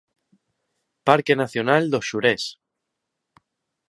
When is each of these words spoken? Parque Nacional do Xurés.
Parque 1.07 1.35
Nacional 1.41 1.83
do 1.91 1.99
Xurés. 2.07 2.43